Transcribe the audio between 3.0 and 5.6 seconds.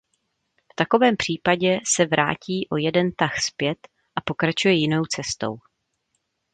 tah zpět a pokračuje jinou cestou.